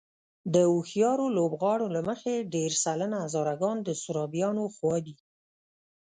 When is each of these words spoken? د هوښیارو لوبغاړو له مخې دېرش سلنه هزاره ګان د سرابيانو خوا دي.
د 0.53 0.55
هوښیارو 0.71 1.25
لوبغاړو 1.37 1.87
له 1.95 2.01
مخې 2.09 2.33
دېرش 2.53 2.75
سلنه 2.85 3.17
هزاره 3.25 3.55
ګان 3.61 3.77
د 3.83 3.89
سرابيانو 4.03 4.63
خوا 4.75 4.95
دي. 5.05 5.15